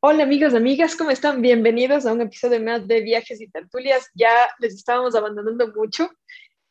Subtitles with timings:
[0.00, 1.42] Hola amigos, amigas, ¿cómo están?
[1.42, 4.08] Bienvenidos a un episodio más de Viajes y Tertulias.
[4.14, 6.08] Ya les estábamos abandonando mucho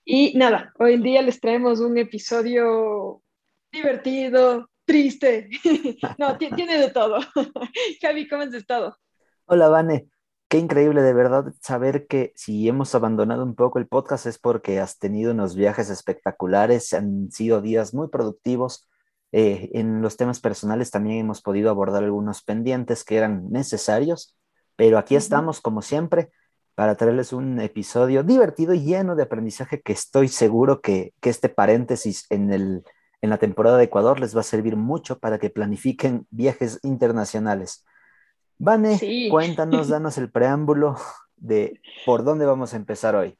[0.05, 3.21] y nada, hoy en día les traemos un episodio
[3.69, 5.49] divertido, triste.
[6.17, 7.19] no, tiene de todo.
[8.01, 8.97] Javi, ¿cómo has estado?
[9.45, 10.07] Hola, Vane.
[10.47, 14.79] Qué increíble de verdad saber que si hemos abandonado un poco el podcast es porque
[14.79, 18.87] has tenido unos viajes espectaculares, han sido días muy productivos
[19.31, 24.37] eh, en los temas personales también hemos podido abordar algunos pendientes que eran necesarios,
[24.75, 26.29] pero aquí estamos como siempre
[26.75, 32.25] para traerles un episodio divertido y lleno de aprendizaje que estoy seguro que, este paréntesis
[32.29, 32.83] en, el,
[33.21, 37.83] en la temporada de Ecuador les va a servir mucho para que planifiquen viajes internacionales.
[38.59, 38.99] Vane,
[39.31, 40.97] cuéntanos, danos el preámbulo
[41.35, 43.37] de por dónde vamos a empezar hoy.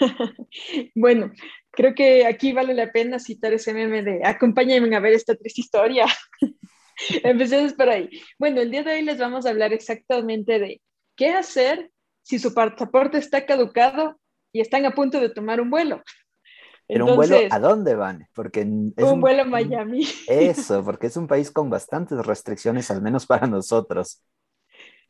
[0.94, 1.30] bueno,
[1.74, 5.60] creo que aquí vale la pena citar ese meme de acompáñenme a ver esta triste
[5.60, 6.06] historia.
[7.22, 8.08] Empecemos por ahí.
[8.38, 10.80] Bueno, el día de hoy les vamos a hablar exactamente de
[11.16, 11.90] qué hacer
[12.22, 14.18] si su pasaporte está caducado
[14.52, 16.02] y están a punto de tomar un vuelo.
[16.86, 18.28] Pero un vuelo, ¿a dónde van?
[18.34, 20.06] Porque es un, vuelo a Miami.
[20.28, 24.22] Eso, porque es un país con bastantes restricciones, al menos para nosotros.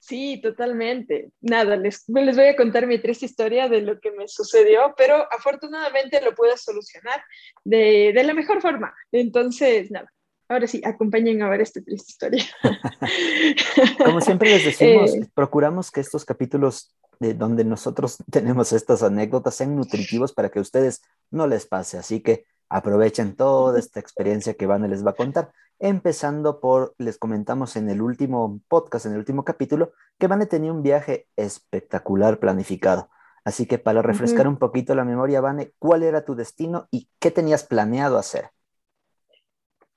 [0.06, 1.30] Sí, totalmente.
[1.41, 5.16] Nada, les, les voy a contar mi triste historia de lo que me sucedió, pero
[5.33, 7.22] afortunadamente lo puedo solucionar
[7.64, 8.94] de, de la mejor forma.
[9.12, 10.12] Entonces, nada,
[10.47, 12.44] ahora sí, acompañen a ver esta triste historia.
[14.05, 19.55] Como siempre les decimos, eh, procuramos que estos capítulos de donde nosotros tenemos estas anécdotas
[19.55, 21.97] sean nutritivos para que a ustedes no les pase.
[21.97, 22.44] Así que
[22.75, 25.53] aprovechen toda esta experiencia que Vane les va a contar.
[25.78, 30.72] Empezando por, les comentamos en el último podcast, en el último capítulo, que Vane tenía
[30.72, 33.11] un viaje espectacular planificado.
[33.44, 37.31] Así que para refrescar un poquito la memoria, Vane, ¿cuál era tu destino y qué
[37.31, 38.50] tenías planeado hacer?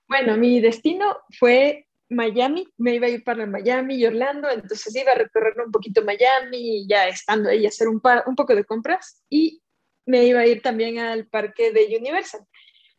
[0.08, 5.14] Bueno, mi destino fue Miami, me iba a ir para Miami y Orlando, entonces iba
[5.14, 9.64] a recorrer un poquito Miami, ya estando ahí, hacer un, un poco de compras y
[10.06, 12.41] me iba a ir también al parque de Universal.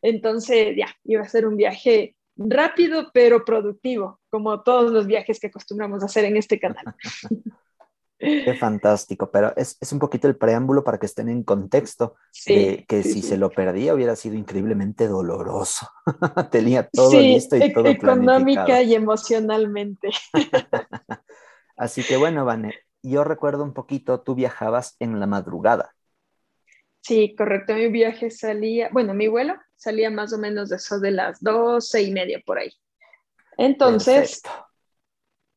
[0.03, 5.49] Entonces, ya, iba a ser un viaje rápido pero productivo, como todos los viajes que
[5.49, 6.95] acostumbramos a hacer en este canal.
[8.21, 12.17] Qué fantástico, pero es, un poquito el preámbulo para que estén en contexto
[12.47, 15.89] de que si se lo perdía hubiera sido increíblemente doloroso.
[16.51, 20.09] Tenía todo listo y todo económica y emocionalmente.
[21.77, 25.95] Así que bueno, Vane, yo recuerdo un poquito, tú viajabas en la madrugada.
[27.09, 27.73] Sí, correcto.
[27.73, 32.03] Mi viaje salía, bueno, mi vuelo salía más o menos de eso de las doce
[32.03, 32.71] y media por ahí.
[33.57, 34.43] Entonces,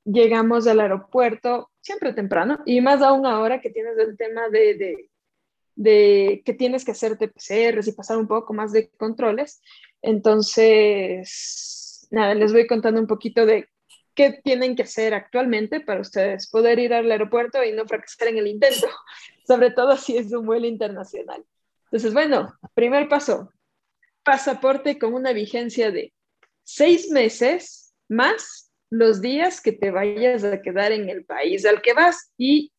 [0.06, 5.10] llegamos al aeropuerto siempre temprano y más aún ahora que tienes el tema de,
[5.76, 9.62] de, que tienes que hacerte PCRs y pasar un poco más de controles.
[10.02, 11.28] Entonces,
[12.12, 13.68] nada, les voy contando un poquito de
[14.16, 18.38] qué tienen que hacer actualmente para ustedes poder ir al aeropuerto y no fracasar en
[18.38, 18.88] el intento,
[19.48, 21.44] sobre todo si es un vuelo internacional.
[21.86, 23.52] Entonces, bueno, primer paso,
[24.24, 26.14] pasaporte con una vigencia de
[26.64, 31.94] seis meses más los días que te vayas a quedar en el país al que
[31.94, 32.72] vas y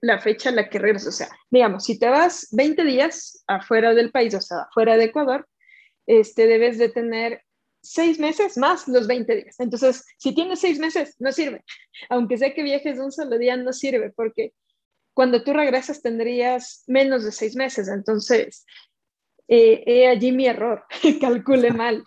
[0.00, 1.08] la fecha a la que regresas.
[1.08, 5.04] O sea, digamos, si te vas 20 días afuera del país, o sea, afuera de
[5.04, 5.48] Ecuador,
[6.06, 7.42] este, debes de tener
[7.82, 9.60] seis meses más los 20 días.
[9.60, 11.64] Entonces, si tienes seis meses, no sirve.
[12.10, 14.52] Aunque sea que viajes un solo día, no sirve porque
[15.14, 17.88] cuando tú regresas tendrías menos de seis meses.
[17.88, 18.64] Entonces,
[19.52, 20.84] eh, he allí mi error,
[21.20, 22.04] calcule mal.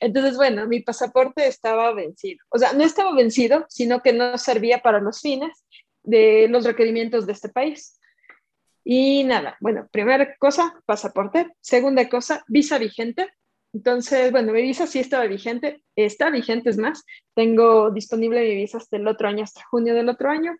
[0.00, 2.44] Entonces, bueno, mi pasaporte estaba vencido.
[2.50, 5.64] O sea, no estaba vencido, sino que no servía para los fines
[6.02, 7.98] de los requerimientos de este país.
[8.84, 11.48] Y nada, bueno, primera cosa, pasaporte.
[11.60, 13.30] Segunda cosa, visa vigente.
[13.72, 18.78] Entonces, bueno, mi visa sí estaba vigente, está vigente es más, tengo disponible mi visa
[18.78, 20.56] hasta el otro año, hasta junio del otro año,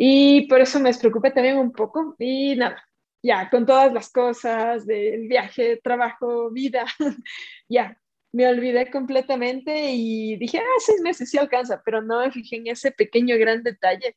[0.00, 2.14] y por eso me despreocupé también un poco.
[2.20, 2.80] Y nada,
[3.22, 6.86] ya, con todas las cosas del viaje, trabajo, vida,
[7.68, 7.98] ya,
[8.32, 12.68] me olvidé completamente y dije, ah, seis meses sí alcanza, pero no me fijé en
[12.68, 14.16] ese pequeño gran detalle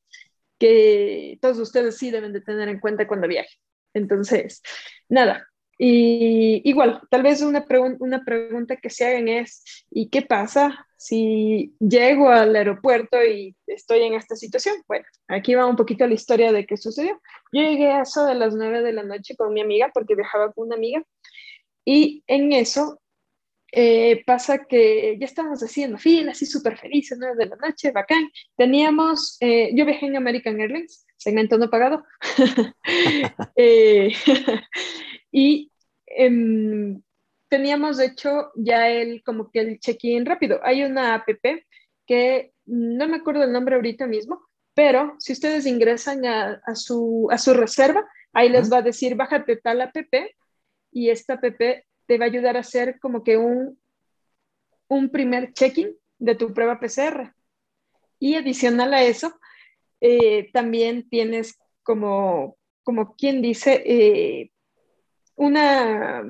[0.60, 3.60] que todos ustedes sí deben de tener en cuenta cuando viajen.
[3.96, 4.62] Entonces,
[5.10, 5.51] nada,
[5.84, 7.66] y igual, tal vez una,
[7.98, 14.04] una pregunta que se hagan es, ¿y qué pasa si llego al aeropuerto y estoy
[14.04, 14.76] en esta situación?
[14.88, 17.20] Bueno, aquí va un poquito la historia de qué sucedió.
[17.52, 20.54] Yo llegué a eso de las nueve de la noche con mi amiga, porque viajaba
[20.54, 21.04] con una amiga,
[21.84, 23.02] y en eso
[23.72, 28.30] eh, pasa que ya estábamos haciendo fila, así súper felices, nueve de la noche, bacán.
[28.56, 32.04] Teníamos, eh, yo viajé en American Airlines, segmento no pagado,
[33.56, 34.14] eh,
[35.32, 35.71] y
[36.16, 37.02] Em,
[37.48, 40.60] teníamos hecho ya el como que el check-in rápido.
[40.64, 41.28] Hay una app
[42.06, 47.38] que no me acuerdo el nombre ahorita mismo, pero si ustedes ingresan a, su, a
[47.38, 49.96] su reserva, ahí les va a decir, bájate tal app
[50.92, 53.80] y esta app te va a ayudar a hacer como que un,
[54.88, 57.34] un primer check-in de tu prueba PCR.
[58.20, 59.34] Y adicional a eso,
[60.00, 64.52] eh, también tienes como, como quien dice, eh,
[65.42, 66.24] una...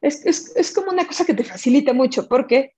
[0.00, 2.74] Es, es, es como una cosa que te facilita mucho porque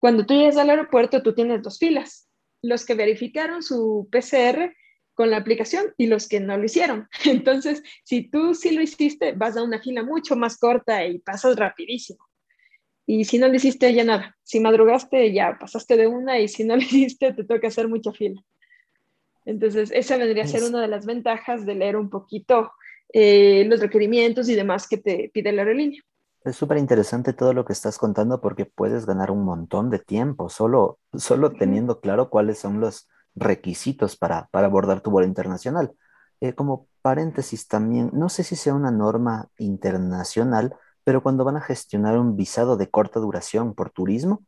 [0.00, 2.28] cuando tú llegas al aeropuerto tú tienes dos filas,
[2.62, 4.74] los que verificaron su PCR
[5.14, 7.08] con la aplicación y los que no lo hicieron.
[7.24, 11.56] Entonces, si tú sí lo hiciste, vas a una fila mucho más corta y pasas
[11.56, 12.26] rapidísimo.
[13.06, 14.36] Y si no lo hiciste, ya nada.
[14.42, 18.12] Si madrugaste, ya pasaste de una y si no lo hiciste, te toca hacer mucha
[18.12, 18.40] fila.
[19.44, 22.72] Entonces, esa vendría a ser una de las ventajas de leer un poquito
[23.12, 26.00] eh, los requerimientos y demás que te pide la aerolínea.
[26.44, 30.48] Es súper interesante todo lo que estás contando porque puedes ganar un montón de tiempo
[30.48, 35.92] solo, solo teniendo claro cuáles son los requisitos para, para abordar tu vuelo internacional.
[36.40, 40.74] Eh, como paréntesis también, no sé si sea una norma internacional,
[41.04, 44.44] pero cuando van a gestionar un visado de corta duración por turismo,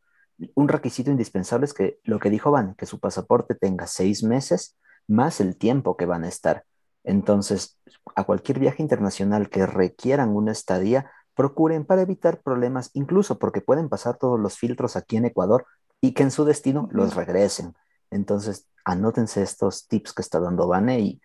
[0.55, 4.76] un requisito indispensable es que lo que dijo Van, que su pasaporte tenga seis meses
[5.06, 6.64] más el tiempo que van a estar.
[7.04, 7.78] Entonces,
[8.16, 13.88] a cualquier viaje internacional que requieran una estadía, procuren para evitar problemas, incluso porque pueden
[13.88, 15.66] pasar todos los filtros aquí en Ecuador
[16.00, 17.74] y que en su destino los regresen.
[18.10, 21.20] Entonces, anótense estos tips que está dando Vane y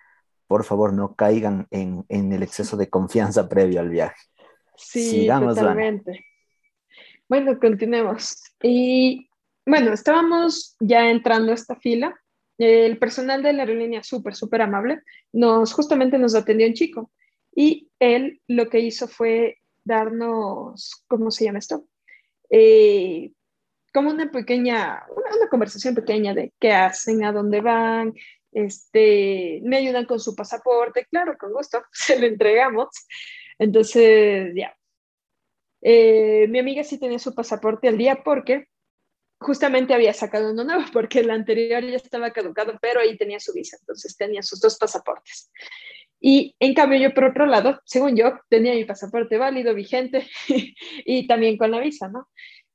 [0.47, 4.17] por favor no caigan en, el exceso de confianza previo al viaje.
[4.75, 6.25] Sí, totalmente.
[7.27, 8.41] Bueno, continuemos.
[8.63, 9.29] Y
[9.65, 12.19] bueno, estábamos ya entrando a esta fila.
[12.59, 15.01] El personal de la aerolínea, súper, súper amable,
[15.31, 17.11] nos justamente nos atendió un chico
[17.55, 21.85] y él lo que hizo fue darnos, ¿cómo se llama esto?
[22.49, 23.31] Eh,
[23.93, 28.13] como una pequeña, una, conversación pequeña de qué hacen, a dónde van,
[28.51, 32.89] este, me ayudan con su pasaporte, claro, con gusto, se lo entregamos.
[33.57, 34.75] Entonces, ya.
[35.81, 38.67] Eh, mi amiga sí tenía su pasaporte al día porque
[39.39, 43.53] justamente había sacado uno nuevo, porque el anterior ya estaba caducado, pero ahí tenía su
[43.53, 45.51] visa, entonces tenía sus dos pasaportes.
[46.21, 50.27] Y en cambio yo, por otro lado, según yo, tenía mi pasaporte válido, vigente,
[51.05, 52.27] y también con la visa, ¿no?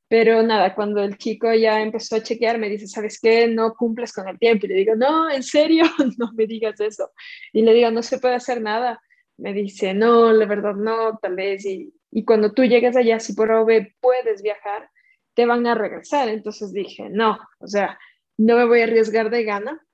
[0.08, 3.48] Pero nada, cuando el chico ya empezó a chequear, me dice, ¿sabes qué?
[3.48, 4.66] No cumples con el tiempo.
[4.66, 5.84] Y le digo, no, en serio,
[6.18, 7.10] no me digas eso.
[7.52, 9.00] Y le digo, no se puede hacer nada.
[9.38, 11.64] Me dice, no, la verdad no, tal vez.
[11.64, 14.88] Y, y cuando tú llegas allá, si por OV puedes viajar,
[15.34, 16.28] te van a regresar.
[16.28, 17.98] Entonces dije, no, o sea,
[18.36, 19.84] no me voy a arriesgar de gana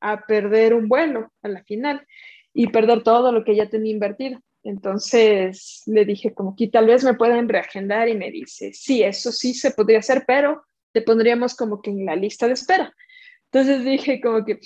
[0.00, 2.06] a perder un vuelo a la final
[2.52, 4.40] y perder todo lo que ya tenía invertido.
[4.62, 9.30] Entonces le dije como que tal vez me pueden reagendar y me dice, sí, eso
[9.30, 12.94] sí se podría hacer, pero te pondríamos como que en la lista de espera.
[13.52, 14.58] Entonces dije como que,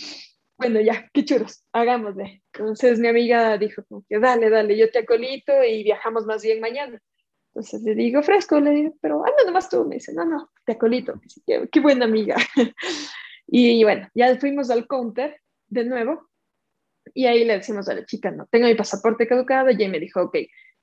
[0.56, 2.42] bueno, ya, qué churos, hagámosle.
[2.52, 6.60] Entonces mi amiga dijo como que, dale, dale, yo te acolito y viajamos más bien
[6.60, 7.00] mañana.
[7.48, 9.84] Entonces le digo, fresco, le digo, pero anda nomás tú.
[9.84, 11.20] Me dice, no, no, te acolito.
[11.46, 12.36] qué, qué buena amiga.
[13.46, 16.28] y bueno, ya fuimos al counter de nuevo
[17.14, 20.00] y ahí le decimos a la chica, no, tengo mi pasaporte caducado, y ella me
[20.00, 20.36] dijo, ok,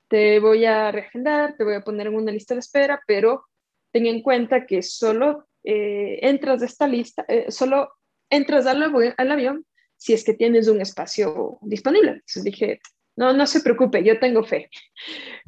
[0.08, 3.44] te voy a reagendar, te voy a poner en una lista de espera, pero
[3.92, 7.90] ten en cuenta que solo eh, entras de esta lista, eh, solo
[8.30, 8.82] entras al,
[9.16, 9.64] al, avión
[9.96, 12.10] si es que tienes un espacio disponible.
[12.10, 12.80] Entonces dije,
[13.16, 14.70] no, no se preocupe, yo tengo fe.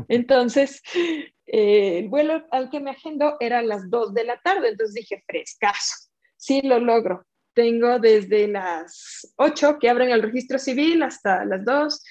[0.09, 0.83] Entonces,
[1.47, 4.95] eh, el vuelo al que me agendó era a las 2 de la tarde, entonces
[4.95, 7.25] dije, frescazo, sí lo logro
[7.59, 12.05] tengo desde las 8 que abren el registro civil hasta las 2.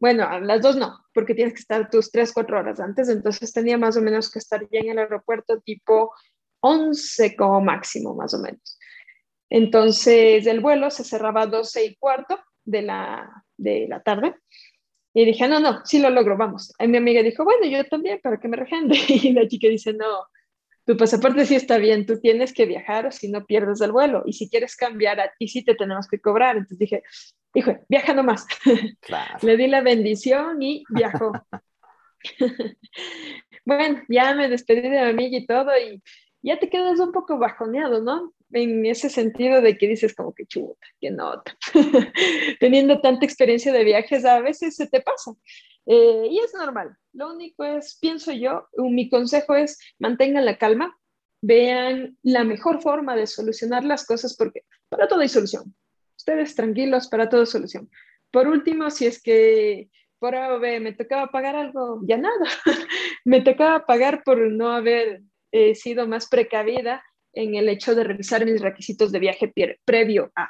[0.00, 3.52] Bueno, a las 2 no, porque tienes que estar tus 3, 4 horas antes, entonces
[3.52, 6.12] tenía más o menos que estar ya en el aeropuerto tipo
[6.58, 8.76] 11 como máximo, más o menos.
[9.48, 14.34] Entonces el vuelo se cerraba a 12 y cuarto de la, de la tarde.
[15.14, 16.74] Y dije, no, no, sí lo logro, vamos.
[16.78, 18.98] Y mi amiga dijo, bueno, yo también, para que me regende.
[19.08, 20.26] Y la chica dice, no,
[20.84, 24.24] tu pasaporte sí está bien, tú tienes que viajar o si no pierdes el vuelo.
[24.26, 26.56] Y si quieres cambiar a ti sí te tenemos que cobrar.
[26.56, 27.02] Entonces dije,
[27.54, 28.46] hijo, viaja nomás.
[29.42, 31.32] Le di la bendición y viajó.
[33.64, 36.02] bueno, ya me despedí de mi amiga y todo y
[36.42, 38.33] ya te quedas un poco bajoneado, ¿no?
[38.52, 41.56] En ese sentido de que dices como que chuta, que nota.
[42.60, 45.32] Teniendo tanta experiencia de viajes, a veces se te pasa.
[45.86, 46.96] Eh, y es normal.
[47.12, 50.96] Lo único es, pienso yo, mi consejo es mantengan la calma,
[51.42, 55.74] vean la mejor forma de solucionar las cosas porque para todo hay solución.
[56.16, 57.90] Ustedes tranquilos, para todo hay solución.
[58.30, 62.46] Por último, si es que por AOB me tocaba pagar algo, ya nada.
[63.24, 65.22] me tocaba pagar por no haber
[65.52, 69.52] eh, sido más precavida en el hecho de revisar mis requisitos de viaje
[69.84, 70.48] previo a.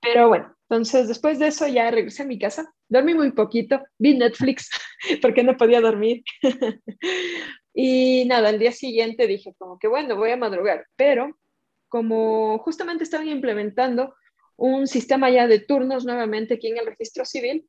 [0.00, 4.16] Pero bueno, entonces después de eso ya regresé a mi casa, dormí muy poquito, vi
[4.16, 4.68] Netflix
[5.22, 6.22] porque no podía dormir.
[7.74, 11.38] y nada, al día siguiente dije como que bueno, voy a madrugar, pero
[11.88, 14.14] como justamente estaban implementando
[14.56, 17.68] un sistema ya de turnos nuevamente aquí en el registro civil,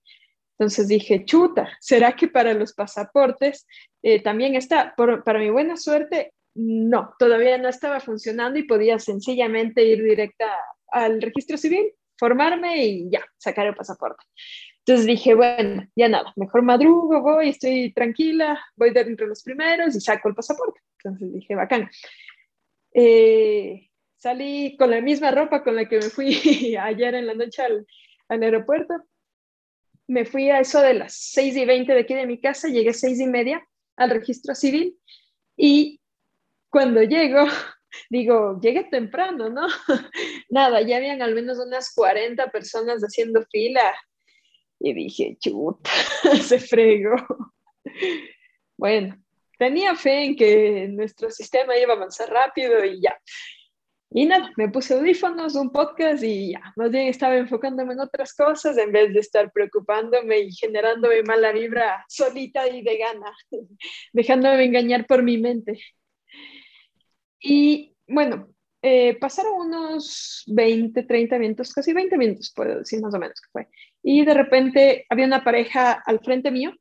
[0.58, 3.68] entonces dije, chuta, ¿será que para los pasaportes
[4.02, 4.94] eh, también está?
[4.96, 10.46] para mi buena suerte, no, todavía no estaba funcionando y podía sencillamente ir directa
[10.88, 14.24] al registro civil, formarme y ya, sacar el pasaporte.
[14.80, 19.96] Entonces dije, bueno, ya nada, mejor madrugo, voy, estoy tranquila, voy de entre los primeros
[19.96, 20.80] y saco el pasaporte.
[21.04, 21.90] Entonces dije, bacán.
[22.94, 27.64] Eh, salí con la misma ropa con la que me fui ayer en la noche
[27.64, 27.86] al,
[28.30, 28.94] al aeropuerto.
[30.08, 32.92] Me fui a eso de las 6 y 20 de aquí de mi casa, llegué
[32.92, 34.98] a 6 y media al registro civil
[35.58, 36.00] y
[36.76, 37.40] cuando llego,
[38.10, 39.66] digo, llegué temprano, ¿no?
[40.50, 43.96] Nada, ya habían al menos unas 40 personas haciendo fila
[44.82, 45.90] y dije, chuta,
[46.42, 47.16] se fregó.
[48.76, 49.16] Bueno,
[49.58, 53.18] tenía fe en que nuestro sistema iba a avanzar rápido y ya.
[54.10, 58.34] Y nada, me puse audífonos, un podcast y ya, más bien estaba enfocándome en otras
[58.34, 63.34] cosas en vez de estar preocupándome y generándome mala vibra solita y de gana,
[64.12, 65.80] dejándome engañar por mi mente.
[67.48, 68.50] Y bueno,
[68.82, 73.50] eh, pasaron unos 20, 30 minutos, casi 20 minutos, puedo decir más o menos que
[73.52, 73.68] fue.
[74.02, 76.74] Y de repente había una pareja al frente mío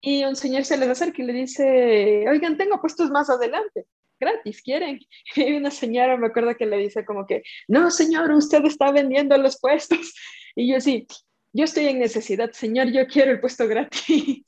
[0.00, 3.86] y un señor se les acerca y le dice, oigan, tengo puestos más adelante,
[4.18, 4.98] gratis, ¿quieren?
[5.36, 9.38] Y una señora me acuerdo que le dice como que, no, señor, usted está vendiendo
[9.38, 10.14] los puestos.
[10.58, 11.06] Y yo sí,
[11.52, 14.42] yo estoy en necesidad, señor, yo quiero el puesto gratis.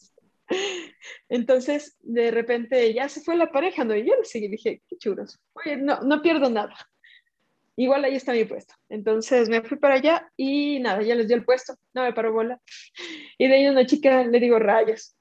[1.28, 3.94] Entonces, de repente ya se fue la pareja, ¿no?
[3.94, 6.74] Y yo le seguí, dije, qué churos, oye, no, no pierdo nada.
[7.76, 8.74] Igual ahí está mi puesto.
[8.88, 12.32] Entonces me fui para allá y nada, ya les dio el puesto, no me paró
[12.32, 12.60] bola.
[13.38, 15.14] Y de ahí una chica le digo, rayos,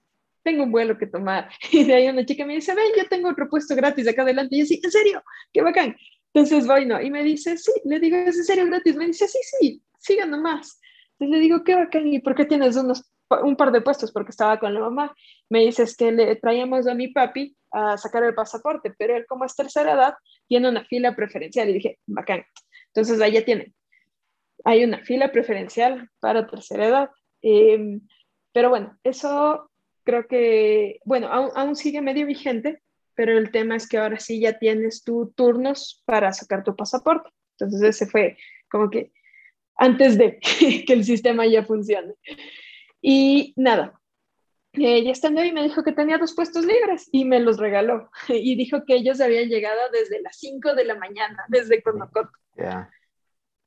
[0.43, 1.49] tengo un vuelo que tomar.
[1.71, 4.55] Y de ahí una chica me dice, ven, yo tengo otro puesto gratis acá adelante.
[4.55, 5.21] Y yo, sí, ¿en serio?
[5.53, 5.95] ¡Qué bacán!
[6.33, 7.01] Entonces voy, ¿no?
[7.01, 8.95] Y me dice, sí, le digo, ¿es en serio gratis?
[8.95, 10.79] Me dice, sí, sí, siga nomás.
[11.19, 13.03] Entonces le digo, qué bacán, ¿y por qué tienes unos
[13.43, 15.15] un par de puestos porque estaba con la mamá.
[15.49, 19.45] Me dices que le traíamos a mi papi a sacar el pasaporte, pero él como
[19.45, 20.13] es tercera edad
[20.47, 22.45] tiene una fila preferencial y dije, bacán.
[22.87, 23.73] Entonces ahí ya tienen.
[24.63, 27.09] Hay una fila preferencial para tercera edad.
[27.41, 28.01] Em,
[28.51, 29.69] pero bueno, eso
[30.03, 32.81] creo que, bueno, aún, sigue medio vigente,
[33.13, 37.29] pero el tema es que ahora sí ya tienes tus turnos para sacar tu pasaporte.
[37.51, 38.37] Entonces ese fue
[38.69, 39.11] como que
[39.75, 40.39] antes de
[40.87, 42.13] que el sistema ya funcione.
[43.01, 43.97] Y nada,
[44.79, 48.09] eh, ya estando ahí me dijo que tenía dos puestos libres y me los regaló.
[48.29, 52.31] Y dijo que ellos habían llegado desde las 5 de la mañana, desde Conocoto.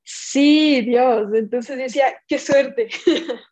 [0.03, 1.33] Sí, Dios.
[1.35, 2.89] Entonces decía, qué suerte.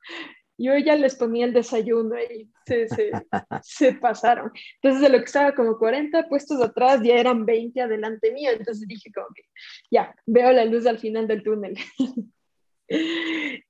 [0.60, 3.12] Yo ya les ponía el desayuno y se, se,
[3.62, 4.50] se, pasaron.
[4.82, 8.50] Entonces, de lo que estaba como 40 puestos atrás, ya eran 20 adelante mío.
[8.50, 9.42] Entonces dije como que,
[9.88, 11.76] ya, veo la luz al final del túnel.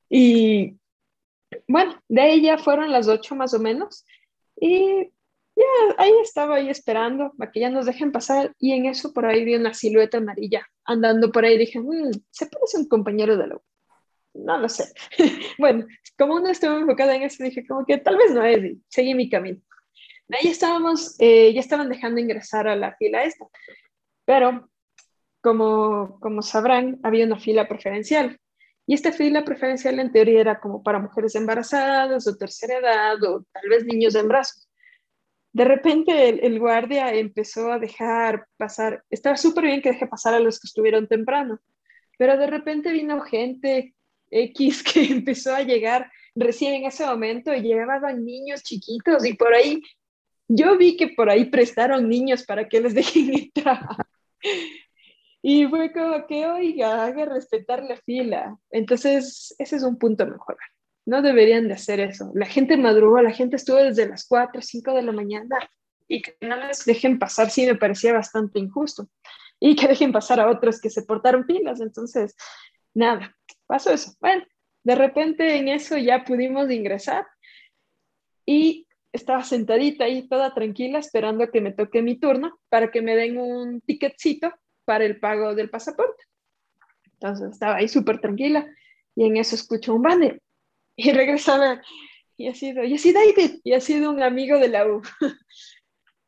[0.08, 0.78] y
[1.66, 4.04] bueno, de ahí ya fueron las ocho más o menos.
[4.60, 5.04] Y
[5.56, 5.64] ya
[5.98, 8.54] ahí estaba ahí esperando para que ya nos dejen pasar.
[8.58, 11.58] Y en eso por ahí vi una silueta amarilla andando por ahí.
[11.58, 13.60] Dije, mm, se parece un compañero de la
[14.34, 14.92] No lo sé.
[15.58, 15.86] bueno,
[16.18, 19.14] como no estaba enfocada en eso, dije como que tal vez no es y seguí
[19.14, 19.60] mi camino.
[20.30, 23.46] Ahí estábamos, eh, ya estaban dejando ingresar a la fila esta,
[24.26, 24.68] pero
[25.40, 28.38] como, como sabrán, había una fila preferencial
[28.88, 33.44] y esta fila preferencial en teoría era como para mujeres embarazadas o tercera edad o
[33.52, 34.66] tal vez niños en brazos.
[35.52, 40.40] De repente el, guardia empezó a dejar pasar, estaba súper bien que deje pasar a
[40.40, 41.60] los que estuvieron temprano,
[42.16, 43.94] pero de repente vino gente
[44.30, 49.52] X que empezó a llegar recién en ese momento y llevaban niños chiquitos y por
[49.52, 49.82] ahí,
[50.48, 53.86] yo vi que por ahí prestaron niños para que les dejen entrar.
[55.42, 58.56] Y fue como que, oiga, haga respetar la fila.
[58.70, 60.56] Entonces, ese es un punto mejor.
[61.06, 62.32] No deberían de hacer eso.
[62.34, 65.56] La gente madrugó, la gente estuvo desde las 4, 5 de la mañana
[66.08, 69.08] y que no les dejen pasar, sí me parecía bastante injusto.
[69.60, 71.80] Y que dejen pasar a otros que se portaron pilas.
[71.80, 72.34] Entonces,
[72.94, 74.12] nada, pasó eso.
[74.20, 74.44] Bueno,
[74.84, 77.26] de repente en eso ya pudimos ingresar
[78.46, 83.02] y estaba sentadita ahí toda tranquila esperando a que me toque mi turno para que
[83.02, 84.52] me den un ticketcito
[84.88, 86.24] para el pago del pasaporte.
[87.12, 88.66] Entonces estaba ahí súper tranquila
[89.14, 90.40] y en eso escucho un banner
[90.96, 91.82] y regresaba
[92.38, 95.02] y ha sido, y así David, y ha sido un amigo de la U.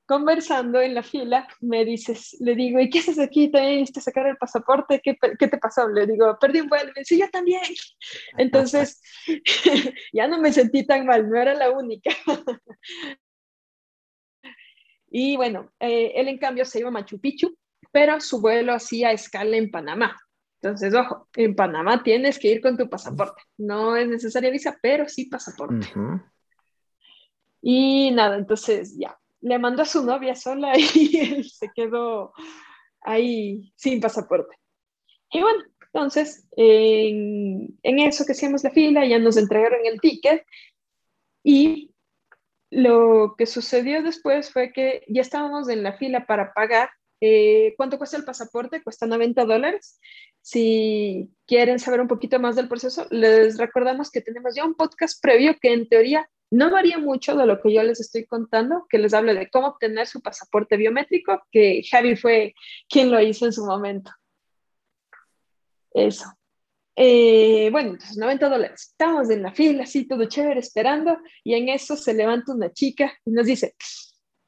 [0.06, 3.48] conversando en la fila, me dices, le digo, ¿y qué haces aquí?
[3.48, 5.00] ¿Te a sacar el pasaporte?
[5.00, 5.88] ¿Qué, ¿Qué, te pasó?
[5.88, 6.90] Le digo, perdí un vuelo.
[6.96, 7.62] Me dice, yo también.
[8.36, 9.00] Entonces,
[10.12, 12.10] ya no me sentí tan mal, no era la única.
[15.08, 17.56] y bueno, eh, él en cambio se iba a Machu Picchu,
[17.92, 20.16] pero su vuelo hacía escala en Panamá.
[20.60, 23.42] Entonces, ojo, en Panamá tienes que ir con tu pasaporte.
[23.56, 25.86] No es necesaria visa, pero sí pasaporte.
[27.62, 32.32] Y nada, entonces ya, le mandó a su novia sola y él se quedó
[33.02, 34.56] ahí sin pasaporte.
[35.32, 40.44] Y bueno, entonces, en, en eso que hacíamos la fila, ya nos entregaron el ticket
[41.42, 41.90] y
[42.70, 46.90] lo que sucedió después fue que ya estábamos en la fila para pagar.
[47.20, 48.82] Eh, ¿Cuánto cuesta el pasaporte?
[48.82, 50.00] Cuesta 90 dólares.
[50.40, 55.22] Si quieren saber un poquito más del proceso, les recordamos que tenemos ya un podcast
[55.22, 58.98] previo que en teoría no varía mucho de lo que yo les estoy contando, que
[58.98, 62.54] les hable de cómo obtener su pasaporte biométrico, que Javi fue
[62.88, 64.10] quien lo hizo en su momento.
[65.92, 66.24] Eso.
[66.96, 68.88] Eh, bueno, entonces 90 dólares.
[68.90, 73.12] Estamos en la fila, así todo chévere, esperando, y en eso se levanta una chica
[73.24, 73.74] y nos dice,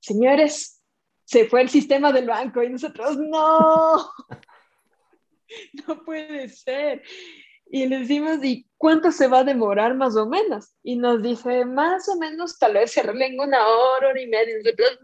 [0.01, 0.82] señores,
[1.25, 4.11] se fue el sistema del banco y nosotros, no,
[5.87, 7.03] no puede ser
[7.75, 10.75] y le decimos, ¿y cuánto se va a demorar más o menos?
[10.83, 14.53] Y nos dice, más o menos, tal vez se arreglen una hora, hora y media.
[14.53, 14.99] Y nosotros,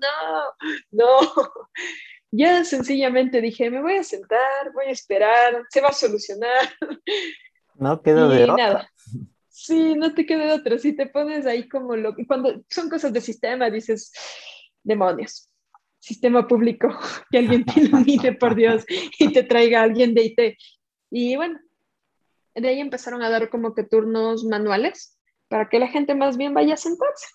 [0.92, 1.32] no, no.
[2.30, 6.68] Ya sencillamente dije, me voy a sentar, voy a esperar, se va a solucionar.
[7.75, 8.90] No queda de nada.
[9.48, 10.78] Sí, no te queda de otra.
[10.78, 14.12] Si te pones ahí como lo cuando son cosas de sistema, dices,
[14.82, 15.48] demonios,
[15.99, 16.88] sistema público,
[17.31, 18.85] que alguien te ilumine, por Dios,
[19.19, 20.59] y te traiga alguien de IT.
[21.11, 21.59] Y bueno,
[22.55, 26.55] de ahí empezaron a dar como que turnos manuales para que la gente más bien
[26.55, 27.26] vaya a sentarse.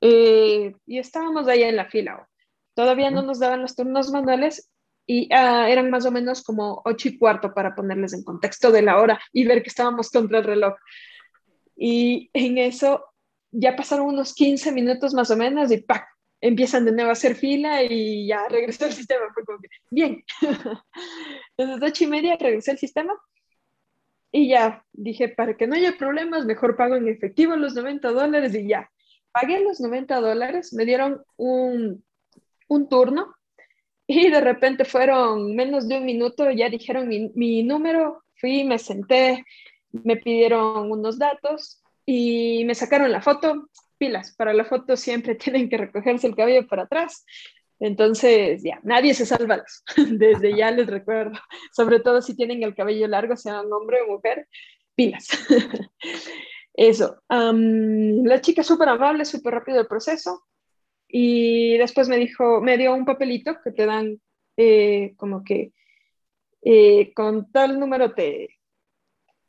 [0.00, 2.28] Eh, y estábamos ahí en la fila.
[2.74, 4.70] Todavía no nos daban los turnos manuales
[5.06, 8.82] y ah, eran más o menos como ocho y cuarto para ponerles en contexto de
[8.82, 10.74] la hora y ver que estábamos contra el reloj.
[11.76, 13.04] Y en eso
[13.50, 16.06] ya pasaron unos 15 minutos más o menos y ¡pac!
[16.40, 19.24] Empiezan de nuevo a hacer fila y ya regresó el sistema.
[19.34, 20.24] Fue como que, bien.
[21.56, 23.14] Desde ocho y media regresé el sistema
[24.30, 28.54] y ya, dije, para que no haya problemas, mejor pago en efectivo los 90 dólares
[28.54, 28.90] y ya.
[29.32, 32.04] Pagué los 90 dólares, me dieron un,
[32.68, 33.34] un turno
[34.06, 38.78] y de repente fueron menos de un minuto, ya dijeron mi, mi número, fui, me
[38.78, 39.44] senté,
[39.92, 43.68] me pidieron unos datos y me sacaron la foto,
[43.98, 47.24] pilas, para la foto siempre tienen que recogerse el cabello para atrás,
[47.80, 49.62] entonces, ya, nadie se salva
[49.96, 51.38] desde ya les recuerdo,
[51.72, 54.48] sobre todo si tienen el cabello largo, sean hombre o mujer,
[54.94, 55.28] pilas.
[56.74, 60.44] Eso, la chica súper amable, súper rápido el proceso
[61.08, 64.20] y después me dijo, me dio un papelito que te dan
[64.56, 65.72] eh, como que
[66.62, 68.58] eh, con tal número te,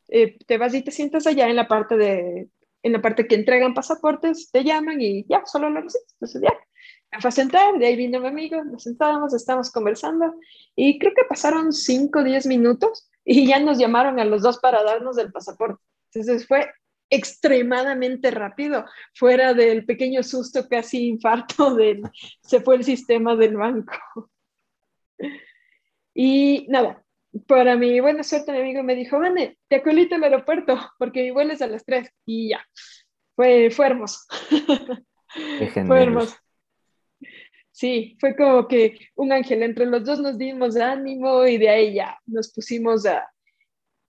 [0.08, 2.50] eh, te vas y te sientas allá en la parte de,
[2.84, 6.08] en la parte que entregan pasaportes, te llaman y ya, solo lo recibes.
[6.14, 6.54] Entonces ya,
[7.12, 10.34] me fue a sentar, de ahí vino mi amigo, nos sentábamos, estábamos conversando
[10.76, 14.60] y creo que pasaron 5 o 10 minutos y ya nos llamaron a los dos
[14.60, 15.82] para darnos el pasaporte.
[16.14, 16.72] Entonces fue
[17.10, 22.02] extremadamente rápido, fuera del pequeño susto, casi infarto del
[22.42, 23.94] se fue el sistema del banco.
[26.14, 27.04] Y nada,
[27.48, 31.32] para mi buena suerte, mi amigo me dijo, Vane, te acolito al aeropuerto porque mi
[31.32, 32.66] vuelo es a las 3 y ya.
[33.36, 34.20] Fue, fue hermoso.
[35.88, 36.36] fue hermoso.
[37.72, 41.94] Sí, fue como que un ángel, entre los dos nos dimos ánimo y de ahí
[41.94, 43.26] ya nos pusimos a,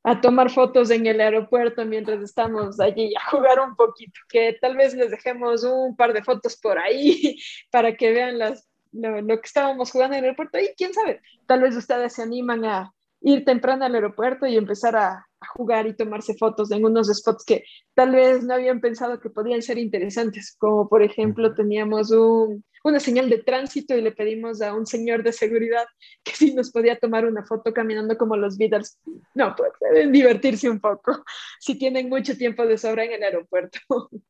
[0.02, 4.76] a tomar fotos en el aeropuerto mientras estamos allí a jugar un poquito, que tal
[4.76, 7.38] vez les dejemos un par de fotos por ahí
[7.70, 11.20] para que vean las, lo, lo, que estábamos jugando en el aeropuerto y quién sabe,
[11.46, 15.86] tal vez ustedes se animan a ir temprano al aeropuerto y empezar a, a jugar
[15.86, 19.78] y tomarse fotos en unos spots que tal vez no habían pensado que podían ser
[19.78, 24.86] interesantes, como por ejemplo teníamos un, una señal de tránsito y le pedimos a un
[24.86, 25.84] señor de seguridad
[26.24, 28.98] que si nos podía tomar una foto caminando como los Beatles.
[29.34, 31.24] No, pues deben divertirse un poco
[31.60, 33.78] si tienen mucho tiempo de sobra en el aeropuerto.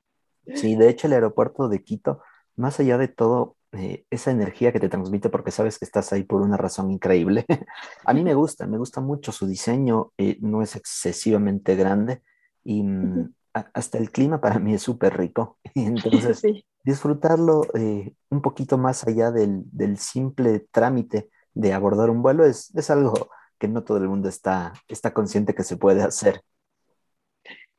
[0.55, 2.23] Sí, de hecho el aeropuerto de Quito,
[2.57, 6.25] más allá de todo, eh, esa energía que te transmite porque sabes que estás ahí
[6.25, 7.47] por una razón increíble.
[8.05, 12.23] a mí me gusta, me gusta mucho su diseño, eh, no es excesivamente grande
[12.65, 15.59] y mm, hasta el clima para mí es súper rico.
[15.75, 16.43] Entonces,
[16.85, 22.75] disfrutarlo eh, un poquito más allá del, del, simple trámite de abordar un vuelo es,
[22.75, 26.43] es algo que no todo el mundo está, está consciente que se puede hacer.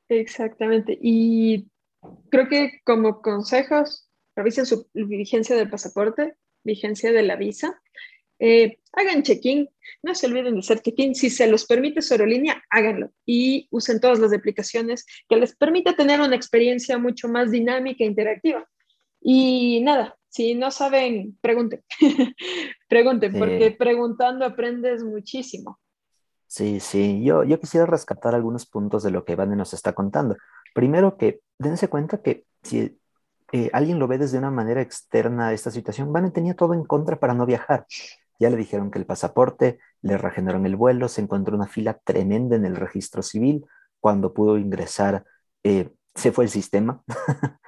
[0.08, 0.98] Exactamente.
[1.02, 1.70] Y
[2.30, 4.11] creo que como consejos,
[4.42, 6.36] revisen su vigencia del pasaporte.
[6.64, 7.82] vigencia de la visa.
[8.44, 9.70] Eh, hagan check-in,
[10.02, 11.14] no se olviden de hacer check-in.
[11.14, 15.94] Si se los permite su aerolínea, háganlo y usen todas las aplicaciones que les permite
[15.94, 18.68] tener una experiencia mucho más dinámica e interactiva.
[19.22, 21.84] Y nada, si no saben, pregunten.
[22.90, 25.80] pregunten, porque preguntando aprendes muchísimo.
[26.48, 30.36] Sí, sí, yo, yo quisiera rescatar algunos puntos de lo que Vane nos está contando.
[30.74, 32.98] Primero que dense cuenta que si
[33.52, 36.86] eh, alguien lo ve desde una manera externa a esta situación, Vane tenía todo en
[36.86, 37.86] contra para no viajar.
[38.40, 42.56] Ya le dijeron que el pasaporte, le regeneraron el vuelo, se encontró una fila tremenda
[42.56, 43.66] en el registro civil.
[44.00, 45.26] Cuando pudo ingresar,
[45.64, 47.04] eh, se fue el sistema.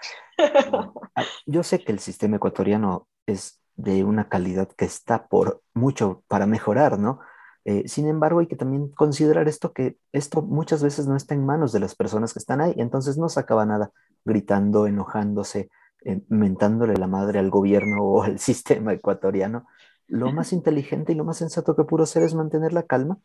[1.16, 6.24] Ah, yo sé que el sistema ecuatoriano es de una calidad que está por mucho
[6.28, 7.20] para mejorar, ¿no?
[7.66, 11.46] Eh, sin embargo, hay que también considerar esto que esto muchas veces no está en
[11.46, 13.92] manos de las personas que están ahí, entonces no sacaba nada
[14.26, 15.70] gritando, enojándose,
[16.04, 19.66] eh, mentándole la madre al gobierno o al sistema ecuatoriano.
[20.08, 23.18] Lo más inteligente y lo más sensato que pudo hacer es mantener la calma.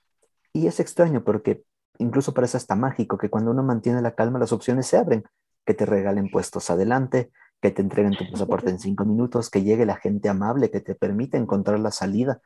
[0.53, 1.65] Y es extraño porque
[1.99, 5.25] incluso parece hasta mágico que cuando uno mantiene la calma las opciones se abren,
[5.67, 9.85] que te regalen puestos adelante, que te entreguen tu pasaporte en cinco minutos, que llegue
[9.85, 12.41] la gente amable que te permite encontrar la salida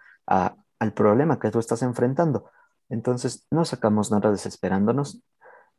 [0.83, 2.51] al problema que tú estás enfrentando.
[2.89, 5.23] Entonces, no sacamos nada desesperándonos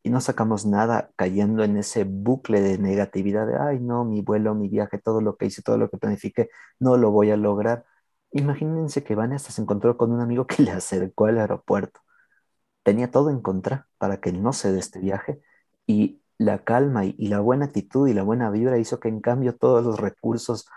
[0.03, 4.55] y no sacamos nada cayendo en ese bucle de negatividad de, ay, no, mi vuelo,
[4.55, 7.85] mi viaje, todo lo que hice, todo lo que planifiqué, no lo voy a lograr.
[8.31, 12.01] Imagínense que Vane hasta se encontró con un amigo que le acercó al aeropuerto
[12.83, 15.41] tenía todo en contra para que no se dé este viaje
[15.87, 19.55] y la calma y, la buena actitud y la buena vibra hizo que en cambio
[19.55, 20.67] todos los recursos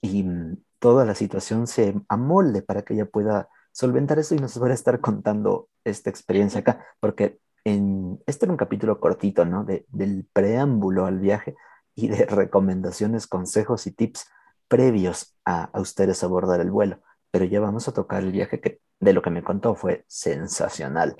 [0.00, 4.60] y mm, toda la situación se amolde para que ella pueda solventar eso y nos
[4.60, 9.64] a estar contando esta experiencia acá, porque en, este era un capítulo cortito, ¿no?
[9.64, 11.54] del preámbulo al viaje
[11.94, 14.26] y de recomendaciones, consejos y tips
[14.68, 17.00] previos a, a ustedes abordar el vuelo
[17.36, 21.16] pero ya vamos a tocar el viaje que de lo que me contó fue sensacional.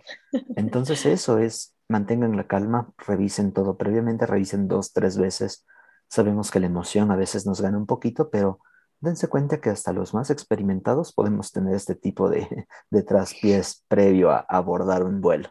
[0.56, 5.66] Entonces eso es, mantengan la calma, revisen todo previamente, revisen dos, tres veces.
[6.08, 8.60] Sabemos que la emoción a veces nos gana un poquito, pero
[9.06, 12.46] dense cuenta que hasta los más experimentados podemos tener este tipo de,
[12.90, 15.48] de traspiés previo a abordar un vuelo.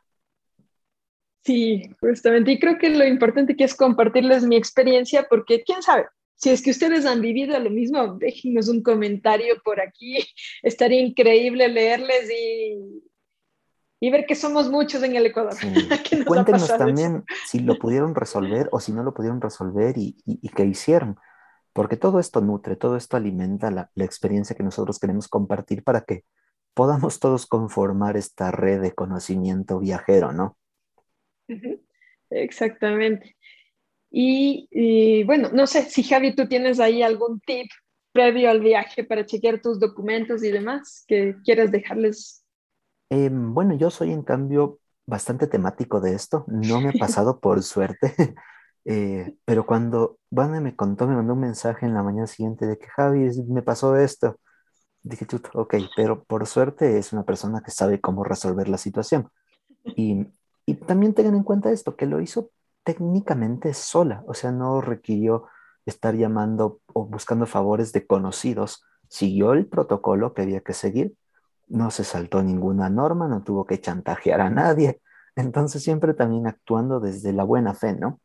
[1.44, 2.52] Sí, justamente.
[2.52, 6.62] Y creo que lo importante aquí es compartirles mi experiencia porque, quién sabe, si es
[6.62, 10.18] que ustedes han vivido lo mismo, déjenos un comentario por aquí.
[10.64, 13.04] Estaría increíble leerles y,
[14.00, 15.54] y ver que somos muchos en el Ecuador.
[16.28, 20.66] Cuéntenos también si lo pudieron resolver o si no lo pudieron resolver y, y, qué
[20.66, 21.18] hicieron.
[21.76, 26.06] Porque todo esto nutre, todo esto alimenta la, la experiencia que nosotros queremos compartir para
[26.06, 26.24] que
[26.74, 30.58] podamos todos conformar esta red de conocimiento viajero, ¿no?
[32.30, 33.36] Exactamente.
[34.10, 37.68] Y, bueno, no sé si Javi, tú tienes ahí algún tip
[38.14, 42.46] previo al viaje para chequear tus documentos y demás que quieras dejarles.
[43.10, 46.46] Em, bueno, yo soy en cambio bastante temático de esto.
[46.48, 48.16] No me ha pasado por suerte.
[48.86, 52.78] Eh, pero cuando Vane me contó, me mandó un mensaje en la mañana siguiente de
[52.78, 54.40] que Javi, me pasó esto.
[55.04, 59.30] Dije, chuto, ok, pero por suerte es una persona que sabe cómo resolver la situación.
[59.84, 60.28] Y,
[60.66, 62.52] y también tengan en cuenta esto, que lo hizo
[62.84, 65.48] técnicamente sola, o sea, no requirió
[65.86, 71.16] estar llamando o buscando favores de conocidos, siguió el protocolo que había que seguir,
[71.68, 75.02] no se saltó ninguna norma, no tuvo que chantajear a nadie,
[75.36, 78.20] entonces siempre también actuando desde la buena fe, ¿no?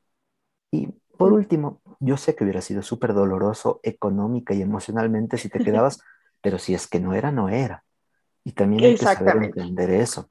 [0.70, 5.58] Y por último, yo sé que hubiera sido súper doloroso económica y emocionalmente si te
[5.64, 6.00] quedabas,
[6.40, 7.84] pero si es que no era, no era.
[8.44, 10.30] Y también hay que saber entender eso.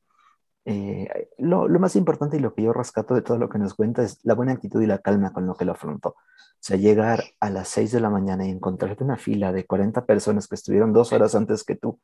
[0.65, 4.04] Eh, lo, más importante y lo que yo rescato de todo lo que nos cuenta
[4.04, 6.10] es la buena actitud y la calma con lo que lo afrontó.
[6.10, 10.06] O sea, llegar a las 6 de la mañana y encontrarte una fila de 40
[10.06, 11.99] personas que estuvieron dos horas antes que tú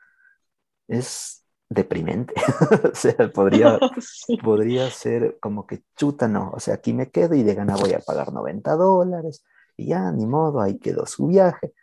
[0.88, 1.45] es
[1.76, 2.34] deprimente.
[2.92, 3.78] o sea, podría,
[4.44, 6.52] podría ser como que chuta, no.
[6.56, 9.46] O sea, aquí me quedo y de gana voy a pagar 90 dólares
[9.78, 11.74] y ya, ni modo, ahí quedó su viaje.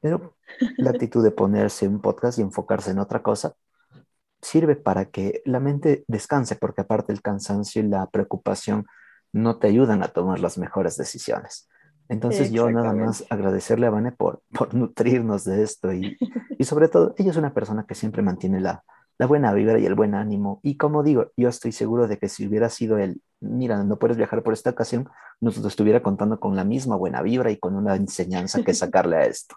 [0.00, 0.36] Pero
[0.76, 3.54] la actitud de ponerse un podcast y enfocarse en otra cosa
[4.40, 8.86] sirve para que la mente descanse, porque aparte el cansancio y la preocupación
[9.32, 11.68] no te ayudan a tomar las mejores decisiones.
[12.08, 16.16] Entonces yo nada más agradecerle a Vane por, por nutrirnos de esto y,
[16.58, 18.82] y, sobre todo, ella es una persona que siempre mantiene la,
[19.20, 20.60] la buena vibra y el buen ánimo.
[20.62, 24.16] Y como digo, yo estoy seguro de que si hubiera sido el, mira, no puedes
[24.16, 25.10] viajar por esta ocasión,
[25.42, 29.26] nos estuviera contando con la misma buena vibra y con una enseñanza que sacarle a
[29.26, 29.56] esto.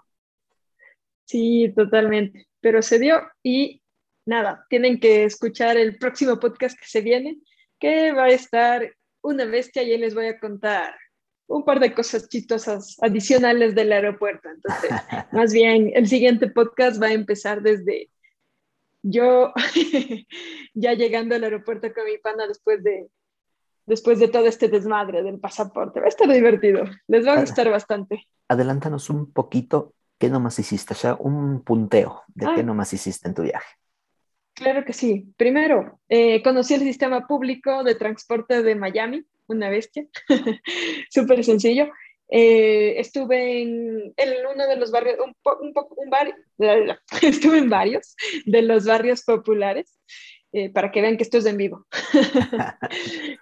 [1.23, 2.45] Sí, totalmente.
[2.59, 3.81] Pero se dio y
[4.25, 7.37] nada, tienen que escuchar el próximo podcast que se viene,
[7.79, 10.93] que va a estar una bestia y ahí les voy a contar
[11.47, 14.49] un par de cosas chistosas adicionales del aeropuerto.
[14.49, 14.91] Entonces,
[15.31, 18.09] más bien, el siguiente podcast va a empezar desde
[19.03, 19.53] yo
[20.73, 23.09] ya llegando al aeropuerto con mi pana después de,
[23.85, 25.99] después de todo este desmadre del pasaporte.
[25.99, 28.25] Va a estar divertido, les va a gustar bastante.
[28.47, 30.93] Adelántanos un poquito, ¿qué nomás hiciste?
[30.93, 33.75] O sea, un punteo de qué nomás hiciste en tu viaje.
[34.53, 35.33] Claro que sí.
[35.35, 40.05] Primero, eh, conocí el sistema público de transporte de Miami, una bestia,
[41.09, 41.89] súper sencillo.
[42.29, 44.13] Eh, estuve en,
[44.53, 46.35] uno de los barrios, un, un, un bar,
[47.21, 49.99] estuve en varios de los barrios populares,
[50.51, 51.85] eh, para que vean que esto es en vivo.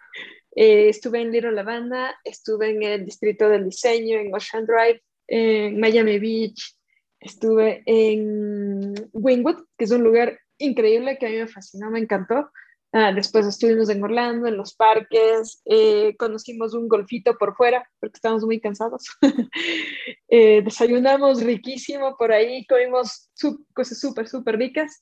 [0.56, 6.20] estuve en Little Lavanda, estuve en el Distrito del Diseño, en Ocean Drive, en Miami
[6.20, 6.76] Beach,
[7.22, 12.52] estuve en Wingwood, que es un lugar increíble que a mí me fascinó, me encantó.
[12.94, 18.18] Ah, después estuvimos en Orlando, en los parques, eh, conocimos un golfito por fuera porque
[18.18, 19.06] estábamos muy cansados.
[20.28, 23.30] eh, desayunamos riquísimo por ahí, comimos
[23.74, 25.02] cosas súper, súper ricas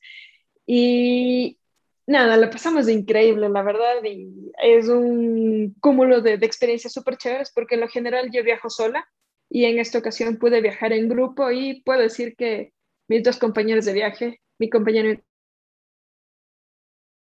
[0.67, 1.57] y
[2.05, 7.51] nada, la pasamos increíble, la verdad, y es un cúmulo de, de experiencias súper chéveres
[7.51, 9.03] porque en lo general yo viajo sola
[9.49, 12.71] y en esta ocasión pude viajar en grupo y puedo decir que
[13.07, 15.19] mis dos compañeros de viaje, mi compañero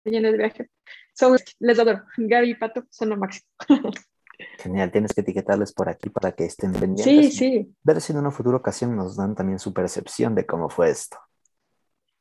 [0.03, 0.69] de viaje.
[1.13, 2.03] Son, les adoro.
[2.17, 3.47] Gaby y Pato son lo máximo.
[4.59, 7.05] Genial, tienes que etiquetarles por aquí para que estén pendientes.
[7.05, 7.75] Sí, sí.
[7.83, 11.17] Ver si en una futura ocasión nos dan también su percepción de cómo fue esto.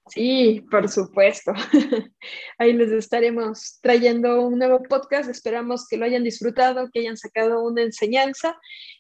[0.09, 1.53] Sí, por supuesto.
[2.59, 5.31] Ahí les estaremos trayendo un nuevo podcast.
[5.31, 8.57] Esperamos que lo hayan disfrutado, que hayan sacado una enseñanza.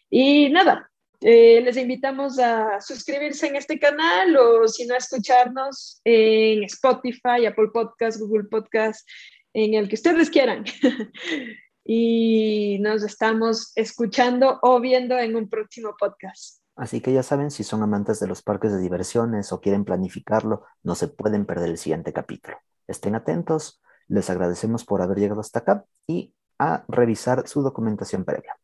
[0.09, 0.91] Y nada,
[1.23, 7.47] eh, les invitamos a suscribirse en este canal o si no a escucharnos en Spotify,
[7.47, 9.09] Apple Podcast, Google Podcast,
[9.53, 10.65] en el que ustedes quieran.
[11.85, 16.61] y nos estamos escuchando o viendo en un próximo podcast.
[16.75, 20.65] Así que ya saben, si son amantes de los parques de diversiones o quieren planificarlo,
[20.83, 22.57] no se pueden perder el siguiente capítulo.
[22.89, 28.57] Estén atentos, les agradecemos por haber llegado hasta acá y a revisar su documentación previa.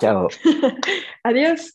[0.00, 0.28] Chao.
[1.24, 1.72] Adiós.